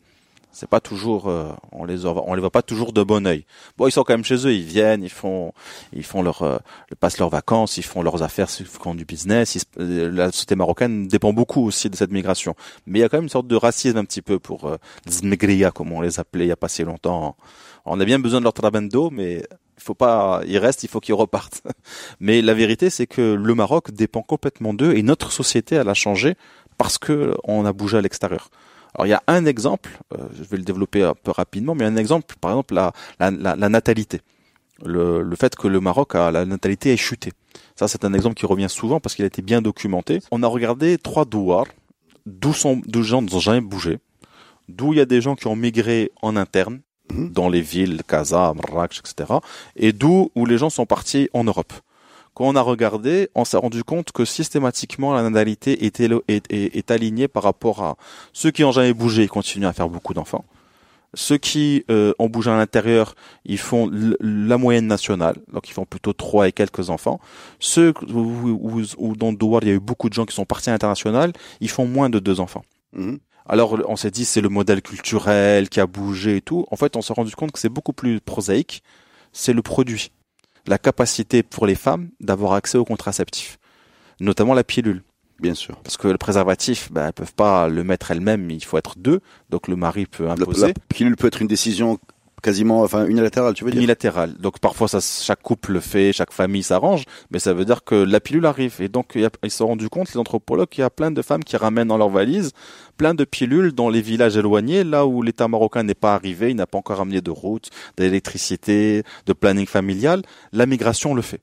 [0.54, 3.44] c'est pas toujours, euh, on les on les voit pas toujours de bon œil.
[3.76, 5.52] Bon, ils sont quand même chez eux, ils viennent, ils font,
[5.92, 6.58] ils font leur, euh,
[7.00, 9.58] passent leurs vacances, ils font leurs affaires, ils font du business.
[9.80, 12.54] euh, la société marocaine dépend beaucoup aussi de cette migration.
[12.86, 14.76] Mais il y a quand même une sorte de racisme un petit peu pour euh,
[15.08, 17.36] Zmegria, comme on les appelait il y a pas si longtemps.
[17.84, 19.44] On a bien besoin de leur trabendo, mais
[19.76, 21.62] il faut pas, ils restent, il faut qu'ils repartent.
[22.20, 25.94] Mais la vérité, c'est que le Maroc dépend complètement d'eux et notre société, elle a
[25.94, 26.36] changé
[26.78, 28.50] parce que on a bougé à l'extérieur.
[28.94, 31.84] Alors il y a un exemple, euh, je vais le développer un peu rapidement, mais
[31.84, 34.20] un exemple, par exemple la, la, la, la natalité,
[34.84, 37.32] le, le fait que le Maroc a la natalité est chuté.
[37.76, 40.20] Ça c'est un exemple qui revient souvent parce qu'il a été bien documenté.
[40.30, 41.66] On a regardé trois douars,
[42.26, 43.98] d'où sont d'où les gens n'ont jamais bougé,
[44.68, 46.80] d'où il y a des gens qui ont migré en interne
[47.12, 47.32] Mhm.
[47.32, 49.34] dans les villes, Casa, Marrakech, etc.
[49.76, 51.74] Et d'où où les gens sont partis en Europe.
[52.34, 56.50] Quand on a regardé, on s'est rendu compte que systématiquement la natalité est, élo- est,
[56.52, 57.96] est- est alignée par rapport à
[58.32, 60.44] ceux qui ont jamais bougé, ils continuent à faire beaucoup d'enfants.
[61.16, 63.88] Ceux qui euh, ont bougé à l'intérieur, ils font
[64.20, 67.20] la moyenne nationale, donc ils font plutôt trois et quelques enfants.
[67.60, 70.44] Ceux où, où, où dans Douar, il y a eu beaucoup de gens qui sont
[70.44, 72.64] partis à l'international, ils font moins de deux enfants.
[72.94, 73.18] Mhm.
[73.46, 76.66] Alors on s'est dit c'est le modèle culturel qui a bougé et tout.
[76.72, 78.82] En fait, on s'est rendu compte que c'est beaucoup plus prosaïque.
[79.32, 80.10] C'est le produit,
[80.66, 83.58] la capacité pour les femmes d'avoir accès aux contraceptifs,
[84.20, 85.02] notamment la pilule.
[85.40, 85.76] Bien sûr.
[85.82, 89.20] Parce que le préservatif, ben, elles peuvent pas le mettre elles-mêmes, il faut être deux.
[89.50, 90.68] Donc le mari peut La, imposer.
[90.68, 91.98] la pilule peut être une décision
[92.44, 94.34] quasiment, enfin unilatérale, tu veux dire unilatéral.
[94.38, 97.94] Donc parfois ça, chaque couple le fait, chaque famille s'arrange, mais ça veut dire que
[97.94, 98.76] la pilule arrive.
[98.80, 101.42] Et donc ils se sont rendus compte, les anthropologues, qu'il y a plein de femmes
[101.42, 102.52] qui ramènent dans leur valise
[102.96, 106.56] plein de pilules dans les villages éloignés, là où l'État marocain n'est pas arrivé, il
[106.56, 110.22] n'a pas encore amené de route, d'électricité, de planning familial.
[110.52, 111.40] La migration le fait.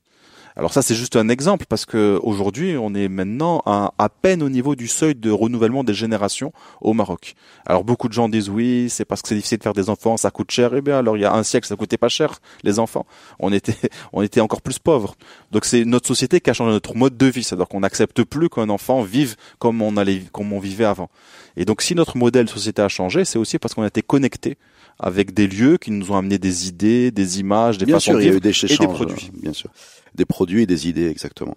[0.54, 4.50] Alors ça c'est juste un exemple parce que aujourd'hui on est maintenant à, peine au
[4.50, 7.34] niveau du seuil de renouvellement des générations au Maroc.
[7.64, 10.16] Alors beaucoup de gens disent oui c'est parce que c'est difficile de faire des enfants,
[10.18, 10.74] ça coûte cher.
[10.74, 13.06] Eh bien alors il y a un siècle ça coûtait pas cher les enfants.
[13.38, 13.76] On était
[14.12, 15.14] on était encore plus pauvres.
[15.52, 18.50] Donc c'est notre société qui a changé notre mode de vie, c'est-à-dire qu'on n'accepte plus
[18.50, 21.08] qu'un enfant vive comme on allait comme on vivait avant.
[21.56, 24.02] Et donc si notre modèle de société a changé, c'est aussi parce qu'on a été
[24.02, 24.58] connecté
[24.98, 28.14] avec des lieux qui nous ont amené des idées, des images, des Bien façons sûr,
[28.14, 29.30] de il y a vivre eu des et des produits.
[29.34, 29.70] euh, bien sûr.
[30.14, 31.54] Des produits et des idées, exactement.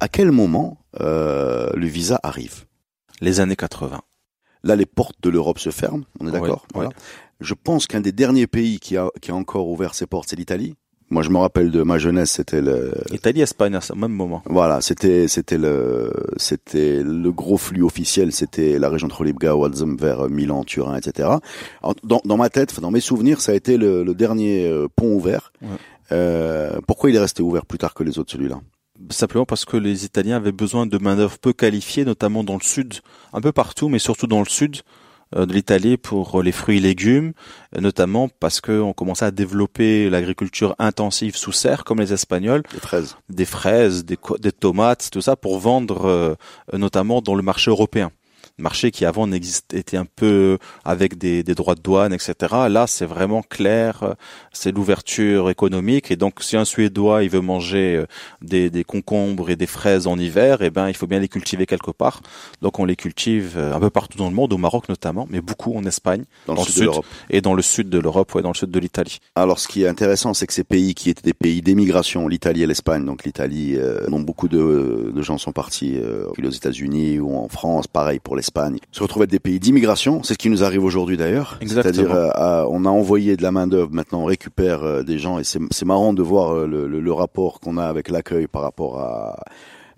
[0.00, 2.66] À quel moment euh, le visa arrive?
[3.20, 4.00] Les années 80.
[4.64, 6.66] Là, les portes de l'Europe se ferment, on est d'accord?
[6.74, 6.90] voilà.
[7.40, 10.36] Je pense qu'un des derniers pays qui a, qui a encore ouvert ses portes, c'est
[10.36, 10.74] l'Italie.
[11.10, 14.42] Moi, je me rappelle de ma jeunesse, c'était le, Italie, Espagne, à ce même moment.
[14.44, 19.96] voilà, c'était, c'était le, c'était le gros flux officiel, c'était la région de Libga, Walsum
[19.96, 21.30] vers Milan, Turin, etc.
[22.04, 25.14] Dans, dans ma tête, dans mes souvenirs, ça a été le, le dernier euh, pont
[25.14, 25.52] ouvert.
[25.62, 25.68] Ouais.
[26.12, 28.60] Euh, pourquoi il est resté ouvert plus tard que les autres, celui-là?
[29.10, 32.94] Simplement parce que les Italiens avaient besoin de main-d'œuvre peu qualifiée, notamment dans le sud,
[33.32, 34.78] un peu partout, mais surtout dans le sud
[35.36, 37.32] de l'Italie pour les fruits et légumes,
[37.76, 42.80] euh, notamment parce qu'on commençait à développer l'agriculture intensive sous serre, comme les Espagnols, Les
[42.80, 43.16] 13.
[43.28, 44.16] des fraises, des,
[44.52, 46.34] tomates, tout ça, pour vendre euh,
[46.72, 48.10] notamment dans le marché européen.
[48.58, 52.34] Marché qui avant n'existait était un peu avec des, des, droits de douane, etc.
[52.68, 54.14] Là, c'est vraiment clair,
[54.52, 56.10] c'est l'ouverture économique.
[56.10, 58.06] Et donc, si un Suédois il veut manger euh,
[58.42, 61.66] des, des, concombres et des fraises en hiver, eh ben, il faut bien les cultiver
[61.66, 62.20] quelque part.
[62.62, 65.40] Donc, on les cultive euh, un peu partout dans le monde, au Maroc notamment, mais
[65.40, 66.90] beaucoup en Espagne, dans, le sud,
[67.30, 69.18] et dans le sud de l'Europe, ouais, dans le sud de l'Italie.
[69.34, 72.62] Alors, ce qui est intéressant, c'est que ces pays qui étaient des pays d'émigration, l'Italie
[72.62, 77.20] et l'Espagne, donc l'Italie, euh, dont beaucoup de, de, gens sont partis euh, aux États-Unis
[77.20, 78.47] ou en France, pareil pour l'Espagne,
[78.92, 80.22] se retrouvent être des pays d'immigration.
[80.22, 81.58] C'est ce qui nous arrive aujourd'hui d'ailleurs.
[81.64, 85.38] C'est-à-dire, euh, on a envoyé de la main d'œuvre, maintenant on récupère euh, des gens,
[85.38, 88.62] et c'est marrant de voir euh, le, le, le rapport qu'on a avec l'accueil par
[88.62, 89.36] rapport à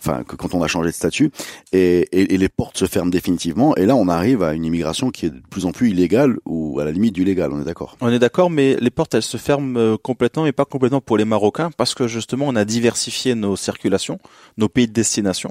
[0.01, 1.31] enfin que quand on a changé de statut.
[1.73, 3.77] Et, et, et, les portes se ferment définitivement.
[3.77, 6.81] Et là on arrive à une immigration qui est de plus en plus illégale ou
[6.81, 7.97] à la limite du légal on est d'accord.
[8.01, 11.19] On est d'accord mais les portes elles se ferment euh, complètement et pas complètement pour
[11.19, 14.19] les Marocains parce que justement on a diversifié nos circulations
[14.57, 15.51] nos pays de destination.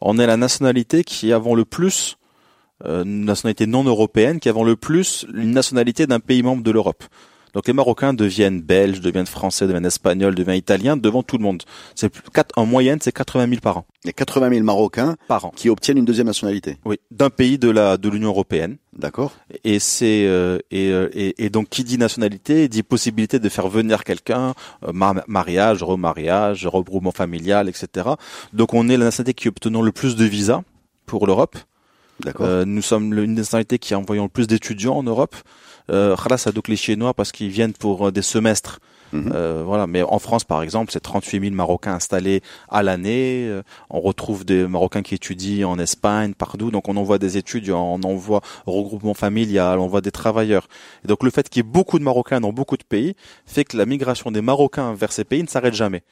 [0.00, 2.17] On est la nationalité qui avons le plus
[2.84, 7.04] euh, nationalité non européenne qui avons le plus une nationalité d'un pays membre de l'Europe
[7.54, 11.62] donc les Marocains deviennent belges, deviennent français, deviennent espagnols, deviennent italiens devant tout le monde.
[11.94, 12.12] C'est
[12.56, 13.86] en moyenne, c'est 80 000 par an.
[14.04, 16.76] Il y a 80 000 Marocains par an qui obtiennent une deuxième nationalité.
[16.84, 18.76] Oui, d'un pays de la de l'Union européenne.
[18.92, 19.32] D'accord.
[19.64, 23.68] Et c'est euh, et, euh, et, et, donc qui dit nationalité dit possibilité de faire
[23.68, 24.54] venir quelqu'un,
[24.86, 24.92] euh,
[25.26, 28.10] mariage, remariage, regroupement familial, etc.
[28.52, 30.62] Donc on est la nationalité qui obtenant le plus de visas
[31.06, 31.56] pour l'Europe.
[32.20, 32.46] D'accord.
[32.46, 35.36] Euh, nous sommes une nationalité qui envoyons le plus d'étudiants en Europe.
[35.90, 38.78] Euh, à donc les Chinois parce qu'ils viennent pour euh, des semestres.
[39.12, 39.32] Mhm.
[39.34, 43.46] Euh, voilà, mais en France, par exemple, c'est 38 000 Marocains installés à l'année.
[43.48, 46.70] Euh, on retrouve des Marocains qui étudient en Espagne, partout.
[46.70, 50.68] Donc, on envoie des études, on envoie regroupement familial, on envoie des travailleurs.
[51.04, 53.14] Et donc, le fait qu'il y ait beaucoup de Marocains dans beaucoup de pays
[53.46, 56.02] fait que la migration des Marocains vers ces pays ne s'arrête jamais.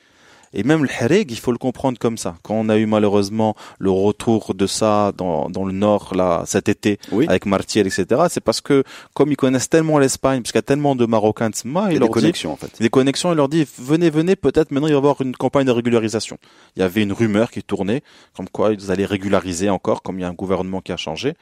[0.53, 2.37] Et même le Harig, il faut le comprendre comme ça.
[2.43, 6.69] Quand on a eu malheureusement le retour de ça dans, dans le nord là cet
[6.69, 7.27] été oui.
[7.29, 10.63] avec Martier, etc., c'est parce que comme ils connaissent tellement l'Espagne, parce qu'il y a
[10.63, 12.81] tellement de Marocains de Sma, il y a des connexions en fait.
[12.81, 15.67] Des connexions, il leur dit venez, venez, peut-être maintenant il va y avoir une campagne
[15.67, 16.39] de régularisation.
[16.77, 18.03] Il y avait une rumeur qui tournait,
[18.37, 21.35] comme quoi ils allaient régulariser encore, comme il y a un gouvernement qui a changé.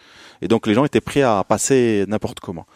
[0.43, 2.67] Et donc les gens étaient prêts à passer n'importe comment.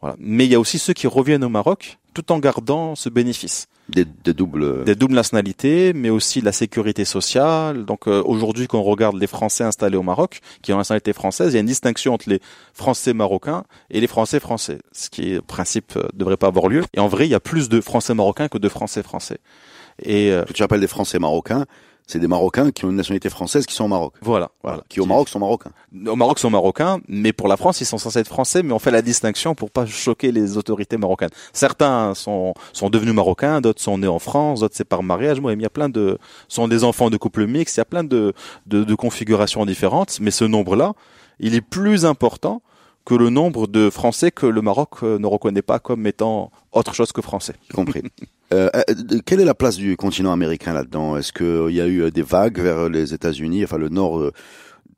[0.00, 0.16] Voilà.
[0.18, 3.66] Mais il y a aussi ceux qui reviennent au Maroc tout en gardant ce bénéfice.
[3.90, 7.84] Des, des, doubles des doubles nationalités, mais aussi la sécurité sociale.
[7.84, 11.12] Donc euh, aujourd'hui, quand on regarde les Français installés au Maroc, qui ont la nationalité
[11.12, 12.40] française, il y a une distinction entre les
[12.72, 16.82] Français marocains et les Français français, ce qui, en principe, euh, devrait pas avoir lieu.
[16.94, 19.38] Et en vrai, il y a plus de Français marocains que de Français français.
[20.02, 21.66] Et euh, que tu appelles des Français marocains,
[22.06, 24.14] c'est des Marocains qui ont une nationalité française qui sont au Maroc.
[24.20, 24.82] Voilà, voilà.
[24.88, 25.70] Qui au Maroc sont marocains.
[26.06, 28.78] Au Maroc sont marocains, mais pour la France, ils sont censés être français, mais on
[28.78, 31.30] fait la distinction pour pas choquer les autorités marocaines.
[31.52, 35.40] Certains sont sont devenus marocains, d'autres sont nés en France, d'autres c'est par mariage.
[35.40, 37.76] Moi, il y a plein de sont des enfants de couples mixtes.
[37.76, 38.34] Il y a plein de
[38.66, 40.92] de, de configurations différentes, mais ce nombre-là,
[41.40, 42.60] il est plus important
[43.04, 47.12] que le nombre de Français que le Maroc ne reconnaît pas comme étant autre chose
[47.12, 47.54] que français.
[47.72, 48.02] Compris.
[48.52, 48.70] Euh,
[49.26, 51.16] quelle est la place du continent américain là-dedans?
[51.16, 54.32] Est-ce qu'il y a eu des vagues vers les États-Unis, enfin le nord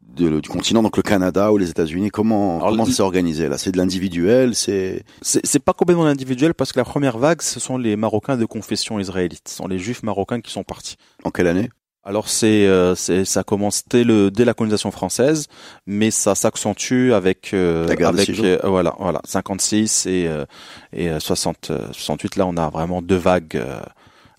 [0.02, 2.10] de, du continent, donc le Canada ou les États-Unis?
[2.10, 3.58] Comment Alors, comment c'est organisé là?
[3.58, 7.78] C'est de l'individuel C'est c'est pas complètement l'individuel parce que la première vague, ce sont
[7.78, 10.96] les Marocains de confession israélite, ce sont les Juifs marocains qui sont partis.
[11.24, 11.70] En quelle année?
[12.06, 15.48] Alors c'est, euh, c'est ça commence dès, le, dès la colonisation française,
[15.86, 20.46] mais ça s'accentue avec euh, avec euh, voilà voilà 56 et euh,
[20.92, 23.60] et 60 68 là on a vraiment deux vagues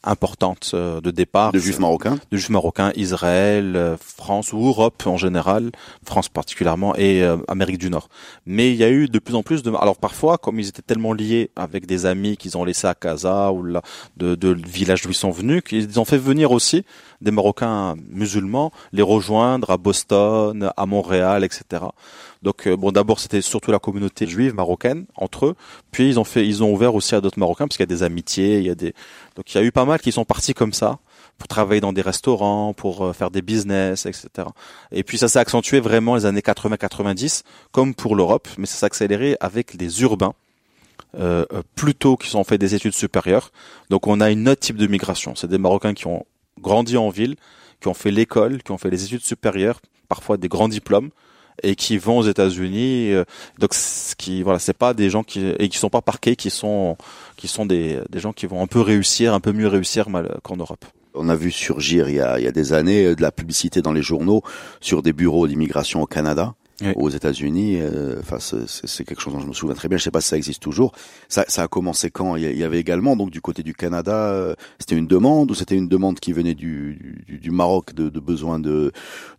[0.08, 1.52] importante euh, de départ.
[1.52, 5.72] De juifs marocains De juifs marocains, Israël, euh, France ou Europe en général,
[6.06, 8.10] France particulièrement, et euh, Amérique du Nord.
[8.46, 9.72] Mais il y a eu de plus en plus de...
[9.76, 13.52] Alors parfois, comme ils étaient tellement liés avec des amis qu'ils ont laissés à Casa
[13.52, 13.82] ou là,
[14.16, 16.86] de, de village d'où ils sont venus, qu'ils ont fait venir aussi
[17.22, 21.86] des Marocains musulmans, les rejoindre à Boston, à Montréal, etc.
[22.44, 25.56] Donc bon, d'abord c'était surtout la communauté juive marocaine entre eux,
[25.92, 27.96] puis ils ont fait, ils ont ouvert aussi à d'autres Marocains parce qu'il y a
[27.96, 28.94] des amitiés, il y a des,
[29.36, 31.00] donc il y a eu pas mal qui sont partis comme ça
[31.38, 34.30] pour travailler dans des restaurants, pour faire des business, etc.
[34.92, 38.86] Et puis ça s'est accentué vraiment les années 80-90, comme pour l'Europe, mais ça s'est
[38.86, 40.34] accéléré avec des urbains.
[41.18, 43.52] Euh, plutôt qui ont fait des études supérieures.
[43.90, 45.36] Donc on a une autre type de migration.
[45.36, 46.26] C'est des Marocains qui ont
[46.62, 47.36] grandi en ville,
[47.82, 51.10] qui ont fait l'école, qui ont fait les études supérieures, parfois des grands diplômes,
[51.64, 53.14] et qui vont aux États-Unis.
[53.60, 56.50] Donc, ce qui, voilà, c'est pas des gens qui et qui sont pas parqués, qui
[56.50, 56.98] sont
[57.36, 60.08] qui sont des des gens qui vont un peu réussir, un peu mieux réussir
[60.44, 60.86] qu'en Europe.
[61.16, 63.82] On a vu surgir il y a, il y a des années de la publicité
[63.82, 64.44] dans les journaux
[64.82, 66.54] sur des bureaux d'immigration au Canada.
[66.96, 67.78] Aux États-Unis.
[67.80, 69.98] Euh, enfin, c'est quelque chose dont je me souviens très bien.
[69.98, 70.94] Je sais pas si ça existe toujours.
[71.28, 72.36] Ça, ça a commencé quand?
[72.36, 75.76] Il y avait également donc du côté du Canada, euh, c'était une demande ou c'était
[75.76, 78.92] une demande qui venait du, du, du Maroc de, de, besoin de,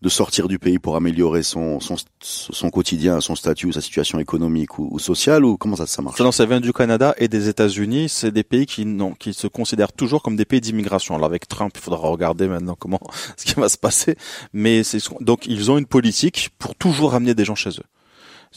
[0.03, 4.79] de sortir du pays pour améliorer son, son, son quotidien, son statut, sa situation économique
[4.79, 6.21] ou, ou sociale ou comment ça, ça marche?
[6.21, 8.09] Non, ça vient du Canada et des États-Unis.
[8.09, 11.15] C'est des pays qui, non, qui se considèrent toujours comme des pays d'immigration.
[11.15, 13.01] Alors avec Trump, il faudra regarder maintenant comment
[13.37, 14.17] ce qui va se passer.
[14.53, 17.87] Mais c'est donc ils ont une politique pour toujours des gens chez eux.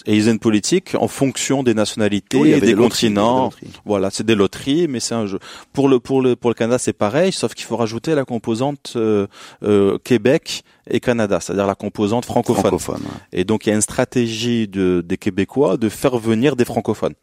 [0.05, 3.51] Et ils ont une politique en fonction des nationalités et des, continents.
[3.85, 5.39] voilà, c'est des loteries, mais c'est un jeu.
[5.73, 8.93] Pour le pour le pour le Canada, c'est pareil, sauf qu'il faut rajouter la composante
[8.95, 9.27] euh,
[9.63, 12.79] euh, Québec et Canada, c'est-à-dire la composante francophone.
[12.79, 13.01] francophone
[13.33, 17.15] Et donc il y a une stratégie de, des Québécois de faire venir des francophones.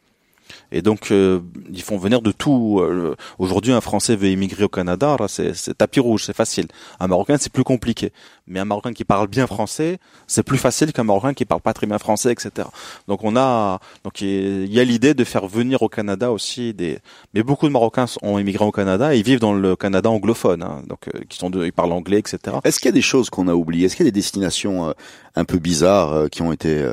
[0.72, 1.40] Et donc, euh,
[1.72, 2.80] ils font venir de tout.
[2.80, 6.66] Euh, aujourd'hui, un Français veut immigrer au Canada, c'est tapis rouge, c'est facile.
[7.00, 8.12] Un Marocain, c'est plus compliqué.
[8.48, 11.72] Mais un Marocain qui parle bien français, c'est plus facile qu'un Marocain qui parle pas
[11.72, 12.68] très bien français, etc.
[13.06, 16.98] Donc, on a, donc il y a l'idée de faire venir au Canada aussi des.
[17.34, 20.62] Mais beaucoup de Marocains ont immigré au Canada et ils vivent dans le Canada anglophone,
[20.62, 22.56] hein, donc euh, qui sont, de, ils parlent anglais, etc.
[22.64, 23.86] Est-ce qu'il y a des choses qu'on a oubliées?
[23.86, 24.94] Est-ce qu'il y a des destinations
[25.34, 26.84] un peu bizarres qui ont été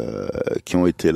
[0.66, 1.12] qui ont été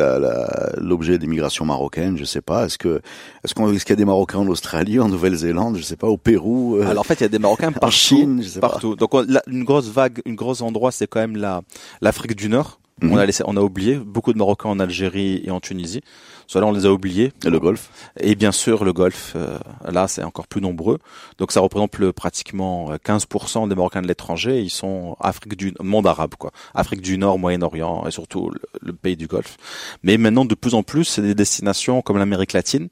[0.77, 2.17] l'objet d'immigration marocaine?
[2.17, 2.65] Je sais pas.
[2.65, 3.01] Est-ce que
[3.43, 6.07] est-ce qu'on est-ce qu'il y a des Marocains en Australie, en Nouvelle-Zélande, je sais pas,
[6.07, 8.47] au Pérou euh, Alors en fait, il y a des Marocains partout, en Chine, je
[8.47, 8.95] sais partout.
[8.95, 9.13] Donc
[9.47, 11.61] une grosse vague, une grosse endroit, c'est quand même la
[12.01, 12.79] l'Afrique du Nord.
[13.01, 13.25] On a mhm.
[13.27, 16.01] laissé, on a oublié beaucoup de Marocains en Algérie et en Tunisie.
[16.47, 17.31] Cela, on les a oubliés.
[17.45, 17.91] Et le Golfe.
[18.19, 19.33] Et bien sûr, le Golfe.
[19.35, 19.57] Euh,
[19.89, 20.97] là, c'est encore plus nombreux.
[21.37, 24.59] Donc, ça représente le, pratiquement 15% euh, des Marocains de l'étranger.
[24.59, 26.51] Ils sont Afrique du monde arabe, quoi.
[26.73, 29.57] Afrique du Nord, Moyen-Orient et surtout le, pays du Golfe.
[30.03, 32.89] Mais maintenant, de plus en plus, c'est des destinations comme l'Amérique latine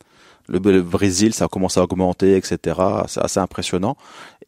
[0.47, 2.79] le, Brésil, ça a commencé à augmenter, etc.
[3.07, 3.97] C'est assez impressionnant.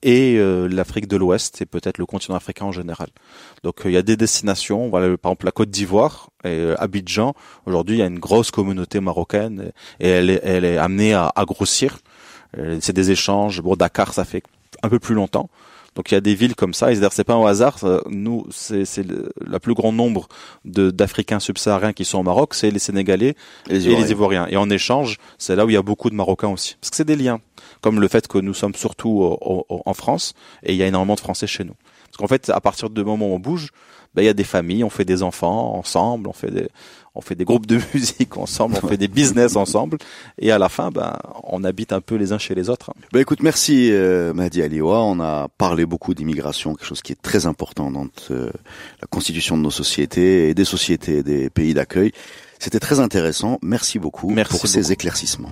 [0.01, 3.09] Et euh, l'Afrique de l'Ouest et peut-être le continent africain en général.
[3.63, 6.81] Donc euh, il y a des destinations, voilà, par exemple la Côte d'Ivoire et euh,
[6.81, 7.33] Abidjan.
[7.65, 11.31] Aujourd'hui, il y a une grosse communauté marocaine et, elle, est, elle est amenée à,
[11.35, 11.99] à grossir.
[12.79, 13.61] C'est des échanges.
[13.61, 14.41] Bon, Dakar, ça fait
[14.81, 15.51] un peu plus longtemps.
[15.95, 16.91] Donc il y a des villes comme ça.
[16.91, 17.79] Et c'est pas un hasard.
[18.09, 20.27] Nous, c'est le, plus grand nombre
[20.65, 23.35] d'Africains subsahariens qui sont au Maroc, c'est les Sénégalais
[23.69, 24.47] et les, Ivoiriens.
[24.49, 26.95] Et en échange, c'est là où il y a beaucoup de Marocains aussi, parce que
[26.95, 27.39] c'est des liens,
[27.81, 31.19] comme le fait que nous sommes surtout en France et il y a énormément de
[31.19, 31.75] Français chez nous.
[32.19, 33.69] Qu'en fait, à partir du moment où on bouge,
[34.13, 36.67] ben, il y a des familles, on fait des enfants ensemble, on fait des,
[37.15, 39.97] on fait des groupes de musique ensemble, on fait des business ensemble,
[40.37, 42.91] et à la fin, ben, on habite un peu les uns chez les autres.
[43.13, 45.01] Ben écoute, merci euh, Mahdi Aliwa.
[45.01, 48.51] On a parlé beaucoup d'immigration, quelque chose qui est très important dans euh,
[48.99, 52.11] la constitution de nos sociétés et des sociétés des pays d'accueil.
[52.59, 53.59] C'était très intéressant.
[53.61, 55.51] Merci beaucoup pour ces éclaircissements.